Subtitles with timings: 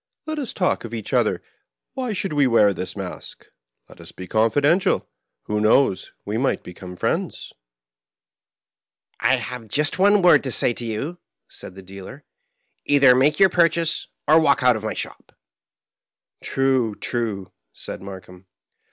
[0.25, 1.43] Let us talk of each other:
[1.93, 3.45] why should we wear this mask.
[3.87, 5.05] Let us be confi dential.
[5.43, 7.53] Who knows, we might become friends?
[8.13, 8.57] '*"
[9.19, 12.23] I have just one word to say to you," said the dealer.
[12.85, 15.35] "Either make your purchase, or walk out of my shop I
[16.43, 18.47] ""True, true," said Markheim.